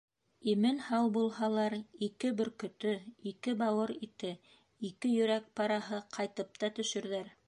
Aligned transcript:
Имен-һау 0.51 1.09
булһалар, 1.17 1.75
ике 2.07 2.31
бөркөтө, 2.39 2.93
ике 3.33 3.55
бауыр 3.61 3.93
ите, 4.09 4.31
ике 4.91 5.13
йөрәк 5.19 5.53
параһы, 5.61 6.01
ҡайтып 6.17 6.59
та 6.65 6.71
төшөрҙәр. 6.81 7.31